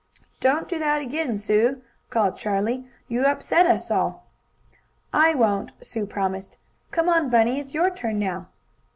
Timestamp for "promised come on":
6.07-7.29